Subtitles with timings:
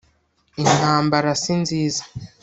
[0.63, 2.03] intambara si nziza